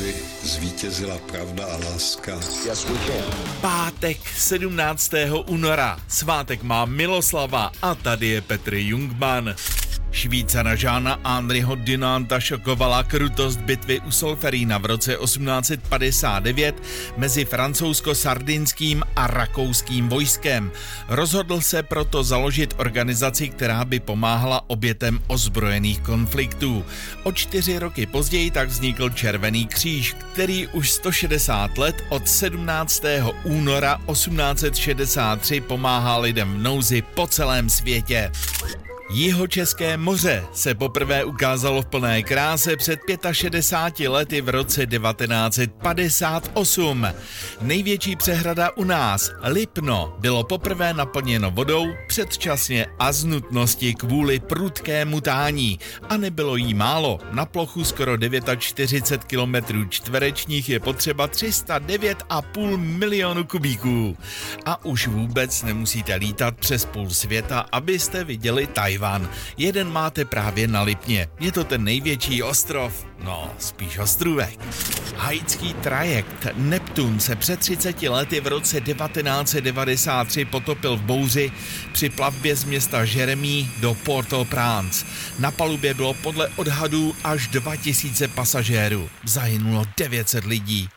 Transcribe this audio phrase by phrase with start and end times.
[0.00, 2.40] aby zvítězila pravda a láska.
[3.60, 5.12] Pátek 17.
[5.46, 5.98] února.
[6.08, 9.54] Svátek má Miloslava a tady je Petr Jungman.
[10.12, 16.74] Švýcara Žána Andriho Dinanta šokovala krutost bitvy u Solferína v roce 1859
[17.16, 20.72] mezi francouzsko-sardinským a rakouským vojskem.
[21.08, 26.84] Rozhodl se proto založit organizaci, která by pomáhala obětem ozbrojených konfliktů.
[27.22, 33.02] O čtyři roky později tak vznikl Červený kříž, který už 160 let od 17.
[33.44, 38.30] února 1863 pomáhá lidem v nouzi po celém světě.
[39.12, 43.00] Jihočeské moře se poprvé ukázalo v plné kráse před
[43.32, 47.06] 65 lety v roce 1958.
[47.60, 55.20] Největší přehrada u nás, Lipno, bylo poprvé naplněno vodou předčasně a z nutnosti kvůli prudkému
[55.20, 55.78] tání.
[56.08, 57.18] A nebylo jí málo.
[57.32, 58.16] Na plochu skoro
[58.58, 59.54] 49 km
[59.88, 64.16] čtverečních je potřeba 309,5 milionu kubíků.
[64.66, 68.99] A už vůbec nemusíte lítat přes půl světa, abyste viděli Tajvan.
[69.00, 69.28] Tajvan.
[69.56, 71.28] Jeden máte právě na Lipně.
[71.40, 74.58] Je to ten největší ostrov, no spíš ostrůvek.
[75.16, 81.52] Haitský trajekt Neptun se před 30 lety v roce 1993 potopil v bouři
[81.92, 85.06] při plavbě z města Jeremy do Port-au-Prince.
[85.38, 89.10] Na palubě bylo podle odhadů až 2000 pasažérů.
[89.24, 90.88] Zahynulo 900 lidí.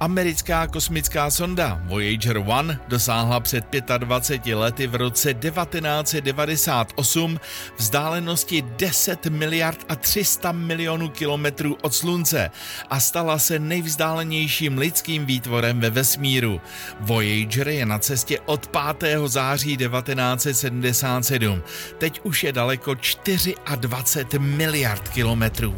[0.00, 3.64] Americká kosmická sonda Voyager 1 dosáhla před
[3.98, 7.40] 25 lety v roce 1998
[7.76, 12.50] vzdálenosti 10 miliard a 300 milionů kilometrů od Slunce
[12.90, 16.60] a stala se nejvzdálenějším lidským výtvorem ve vesmíru.
[17.00, 19.18] Voyager je na cestě od 5.
[19.26, 21.62] září 1977.
[21.98, 25.74] Teď už je daleko 24 miliard kilometrů.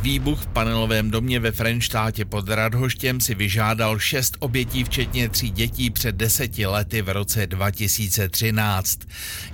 [0.00, 5.90] Výbuch v panelovém domě ve Frenštátě pod Radhoštěm si vyžádal šest obětí, včetně tří dětí
[5.90, 8.98] před deseti lety v roce 2013.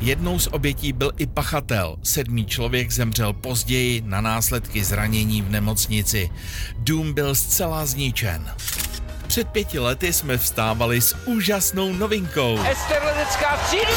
[0.01, 1.97] Jednou z obětí byl i pachatel.
[2.03, 6.31] Sedmý člověk zemřel později na následky zranění v nemocnici.
[6.79, 8.51] Dům byl zcela zničen.
[9.27, 12.59] Před pěti lety jsme vstávali s úžasnou novinkou.
[12.71, 13.93] Ester Ledecká přijde!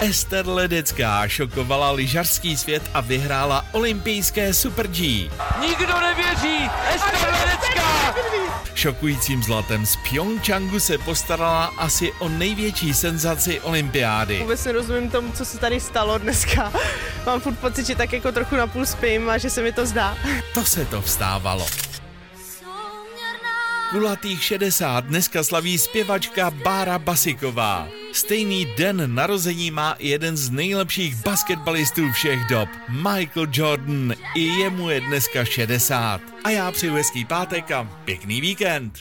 [0.00, 5.30] Ester Ledecká šokovala lyžařský svět a vyhrála olympijské Super G.
[5.60, 6.70] Nikdo nevěří!
[6.94, 8.14] Ester Ledecká!
[8.74, 14.38] Šokujícím zlatem z Pyeongchangu se postarala asi o největší senzaci olympiády.
[14.38, 16.72] Vůbec nerozumím tomu, co se tady stalo dneska.
[17.26, 20.16] Mám furt pocit, že tak jako trochu napůl spím a že se mi to zdá.
[20.54, 21.66] To se to vstávalo.
[23.90, 27.88] Kulatých 60 dneska slaví zpěvačka Bára Basiková.
[28.12, 34.14] Stejný den narození má jeden z nejlepších basketbalistů všech dob, Michael Jordan.
[34.34, 36.20] I jemu je dneska 60.
[36.44, 38.98] A já přeju hezký pátek a pěkný víkend.